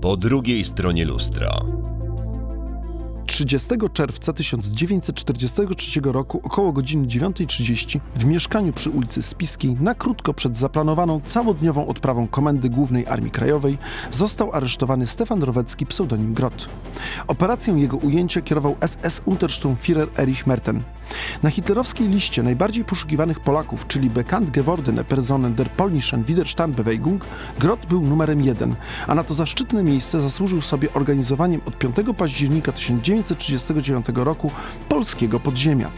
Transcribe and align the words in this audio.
Po 0.00 0.16
drugiej 0.16 0.64
stronie 0.64 1.04
lustra. 1.04 1.60
30 3.26 3.68
czerwca 3.92 4.32
1943 4.32 6.00
roku 6.04 6.40
około 6.42 6.72
godziny 6.72 7.06
9.30 7.06 8.00
w 8.14 8.24
mieszkaniu 8.24 8.72
przy 8.72 8.90
ulicy 8.90 9.22
Spiskiej 9.22 9.76
na 9.80 9.94
krótko 9.94 10.34
przed 10.34 10.56
zaplanowaną 10.56 11.20
całodniową 11.24 11.86
odprawą 11.86 12.28
Komendy 12.28 12.70
Głównej 12.70 13.06
Armii 13.06 13.30
Krajowej 13.30 13.78
został 14.10 14.52
aresztowany 14.52 15.06
Stefan 15.06 15.42
Rowecki 15.42 15.86
pseudonim 15.86 16.34
Grot. 16.34 16.68
Operacją 17.26 17.76
jego 17.76 17.96
ujęcia 17.96 18.40
kierował 18.40 18.76
SS-Untersturmführer 18.80 20.08
Erich 20.18 20.46
Merten. 20.46 20.82
Na 21.42 21.50
hitlerowskiej 21.50 22.08
liście 22.08 22.42
najbardziej 22.42 22.84
poszukiwanych 22.84 23.40
Polaków, 23.40 23.86
czyli 23.86 24.10
bekannt 24.10 24.50
gewordene 24.50 25.04
Personen 25.04 25.54
der 25.54 25.70
polnischen 25.70 26.24
Widerstandbewegung, 26.24 27.24
Grot 27.58 27.86
był 27.86 28.00
numerem 28.00 28.40
jeden, 28.40 28.74
a 29.06 29.14
na 29.14 29.24
to 29.24 29.34
zaszczytne 29.34 29.82
miejsce 29.82 30.20
zasłużył 30.20 30.60
sobie 30.60 30.92
organizowaniem 30.92 31.60
od 31.66 31.78
5 31.78 31.96
października 32.16 32.72
1939 32.72 34.06
roku 34.14 34.50
polskiego 34.88 35.40
podziemia. 35.40 35.90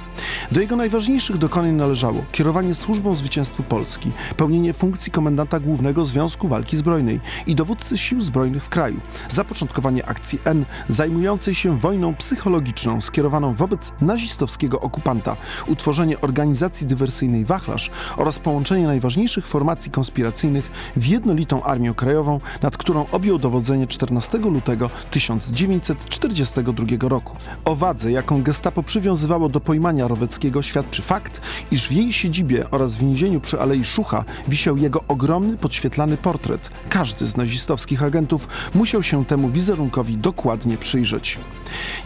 Do 0.52 0.60
jego 0.60 0.76
najważniejszych 0.76 1.38
dokonań 1.38 1.72
należało 1.72 2.24
kierowanie 2.32 2.74
służbą 2.74 3.14
zwycięstwu 3.14 3.62
Polski, 3.62 4.10
pełnienie 4.36 4.72
funkcji 4.72 5.12
komendanta 5.12 5.60
głównego 5.60 6.06
Związku 6.06 6.48
Walki 6.48 6.76
Zbrojnej 6.76 7.20
i 7.46 7.54
dowódcy 7.54 7.98
sił 7.98 8.20
zbrojnych 8.20 8.64
w 8.64 8.68
kraju, 8.68 9.00
zapoczątkowanie 9.28 10.06
akcji 10.06 10.38
N 10.44 10.64
zajmującej 10.88 11.54
się 11.54 11.78
wojną 11.78 12.14
psychologiczną 12.14 13.00
skierowaną 13.00 13.54
wobec 13.54 13.92
nazistowskiego 14.00 14.80
okupanta, 14.80 15.29
utworzenie 15.66 16.20
organizacji 16.20 16.86
dywersyjnej 16.86 17.44
Wachlarz 17.44 17.90
oraz 18.16 18.38
połączenie 18.38 18.86
najważniejszych 18.86 19.46
formacji 19.46 19.90
konspiracyjnych 19.90 20.70
w 20.96 21.06
jednolitą 21.06 21.62
Armię 21.62 21.94
Krajową, 21.94 22.40
nad 22.62 22.76
którą 22.76 23.06
objął 23.12 23.38
dowodzenie 23.38 23.86
14 23.86 24.38
lutego 24.38 24.90
1942 25.10 27.08
roku. 27.08 27.36
O 27.64 27.76
wadze, 27.76 28.12
jaką 28.12 28.42
gestapo 28.42 28.82
przywiązywało 28.82 29.48
do 29.48 29.60
pojmania 29.60 30.08
Roweckiego 30.08 30.62
świadczy 30.62 31.02
fakt, 31.02 31.40
iż 31.70 31.88
w 31.88 31.92
jej 31.92 32.12
siedzibie 32.12 32.70
oraz 32.70 32.96
więzieniu 32.96 33.40
przy 33.40 33.60
Alei 33.60 33.84
Szucha 33.84 34.24
wisiał 34.48 34.76
jego 34.76 35.04
ogromny, 35.08 35.56
podświetlany 35.56 36.16
portret. 36.16 36.70
Każdy 36.88 37.26
z 37.26 37.36
nazistowskich 37.36 38.02
agentów 38.02 38.48
musiał 38.74 39.02
się 39.02 39.24
temu 39.24 39.48
wizerunkowi 39.48 40.16
dokładnie 40.16 40.78
przyjrzeć. 40.78 41.38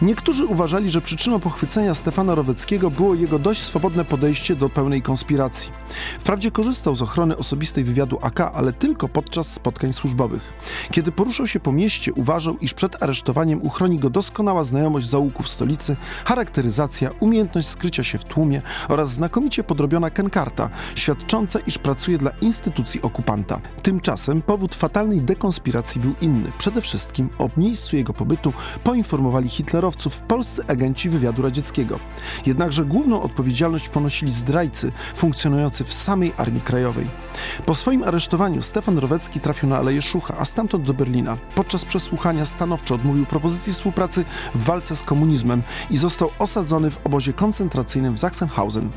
Niektórzy 0.01 0.45
uważali, 0.45 0.89
że 0.89 1.01
przyczyną 1.01 1.39
pochwycenia 1.39 1.95
Stefana 1.95 2.35
Roweckiego 2.35 2.91
było 2.91 3.14
jego 3.15 3.39
dość 3.39 3.61
swobodne 3.61 4.05
podejście 4.05 4.55
do 4.55 4.69
pełnej 4.69 5.01
konspiracji. 5.01 5.71
Wprawdzie 6.19 6.51
korzystał 6.51 6.95
z 6.95 7.01
ochrony 7.01 7.37
osobistej 7.37 7.83
wywiadu 7.83 8.19
AK, 8.21 8.39
ale 8.39 8.73
tylko 8.73 9.09
podczas 9.09 9.53
spotkań 9.53 9.93
służbowych. 9.93 10.53
Kiedy 10.91 11.11
poruszał 11.11 11.47
się 11.47 11.59
po 11.59 11.71
mieście, 11.71 12.13
uważał, 12.13 12.57
iż 12.57 12.73
przed 12.73 13.03
aresztowaniem 13.03 13.61
uchroni 13.61 13.99
go 13.99 14.09
doskonała 14.09 14.63
znajomość 14.63 15.09
zaułków 15.09 15.49
stolicy, 15.49 15.95
charakteryzacja, 16.25 17.11
umiejętność 17.19 17.67
skrycia 17.67 18.03
się 18.03 18.17
w 18.17 18.23
tłumie 18.23 18.61
oraz 18.89 19.13
znakomicie 19.13 19.63
podrobiona 19.63 20.09
kenkarta, 20.09 20.69
świadcząca, 20.95 21.59
iż 21.59 21.77
pracuje 21.77 22.17
dla 22.17 22.31
instytucji 22.41 23.01
okupanta. 23.01 23.61
Tymczasem 23.81 24.41
powód 24.41 24.75
fatalnej 24.75 25.21
dekonspiracji 25.21 26.01
był 26.01 26.13
inny. 26.21 26.51
Przede 26.57 26.81
wszystkim 26.81 27.29
o 27.37 27.49
miejscu 27.57 27.95
jego 27.95 28.13
pobytu 28.13 28.53
poinformowali 28.83 29.49
hitlerowców 29.49 30.21
polscy 30.21 30.61
agenci 30.67 31.09
wywiadu 31.09 31.41
radzieckiego. 31.41 31.99
Jednakże 32.45 32.85
główną 33.05 33.21
odpowiedzialność 33.21 33.89
ponosili 33.89 34.31
zdrajcy 34.31 34.91
funkcjonujący 35.15 35.83
w 35.83 35.93
samej 35.93 36.33
Armii 36.37 36.61
Krajowej. 36.61 37.07
Po 37.65 37.75
swoim 37.75 38.03
aresztowaniu 38.03 38.61
Stefan 38.61 38.97
Rowecki 38.97 39.39
trafił 39.39 39.69
na 39.69 39.77
Aleję 39.77 40.01
Szucha, 40.01 40.35
a 40.37 40.45
stamtąd 40.45 40.83
do 40.83 40.93
Berlina. 40.93 41.37
Podczas 41.55 41.85
przesłuchania 41.85 42.45
stanowczo 42.45 42.95
odmówił 42.95 43.25
propozycji 43.25 43.73
współpracy 43.73 44.25
w 44.55 44.63
walce 44.63 44.95
z 44.95 45.01
komunizmem 45.01 45.63
i 45.89 45.97
został 45.97 46.29
osadzony 46.39 46.91
w 46.91 47.05
obozie 47.05 47.33
koncentracyjnym 47.33 48.15
w 48.15 48.19
Sachsenhausen. 48.19 48.89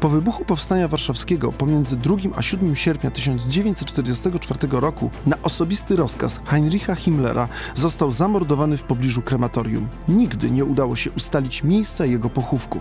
Po 0.00 0.08
wybuchu 0.08 0.44
Powstania 0.44 0.88
Warszawskiego 0.88 1.52
pomiędzy 1.52 1.96
2 1.96 2.16
a 2.36 2.42
7 2.42 2.76
sierpnia 2.76 3.10
1944 3.10 4.58
roku 4.70 5.10
na 5.26 5.36
osobisty 5.42 5.96
rozkaz 5.96 6.40
Heinricha 6.44 6.94
Himmlera 6.94 7.48
został 7.74 8.10
zamordowany 8.10 8.76
w 8.76 8.82
pobliżu 8.82 9.22
krematorium. 9.22 9.88
Nigdy 10.08 10.50
nie 10.50 10.64
udało 10.64 10.96
się 10.96 11.10
ustalić 11.10 11.64
miejsca 11.64 12.06
jego 12.06 12.30
pochówku. 12.30 12.80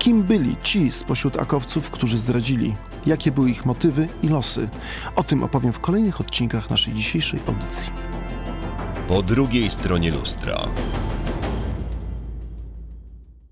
Kim 0.00 0.22
byli 0.22 0.56
ci 0.62 0.92
spośród 0.92 1.38
akowców, 1.38 1.90
którzy 1.90 2.18
zdradzili? 2.18 2.74
Jakie 3.06 3.32
były 3.32 3.50
ich 3.50 3.66
motywy 3.66 4.08
i 4.22 4.28
losy? 4.28 4.68
O 5.16 5.24
tym 5.24 5.42
opowiem 5.42 5.72
w 5.72 5.80
kolejnych 5.80 6.20
odcinkach 6.20 6.70
naszej 6.70 6.94
dzisiejszej 6.94 7.40
audycji. 7.48 7.90
Po 9.08 9.22
drugiej 9.22 9.70
stronie 9.70 10.10
lustra. 10.10 10.68